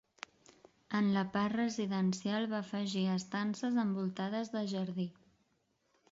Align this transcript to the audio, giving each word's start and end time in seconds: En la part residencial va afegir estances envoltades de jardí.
En 0.99 1.09
la 1.17 1.23
part 1.33 1.57
residencial 1.57 2.47
va 2.53 2.57
afegir 2.65 3.03
estances 3.17 3.77
envoltades 3.83 4.51
de 4.55 4.63
jardí. 4.73 5.07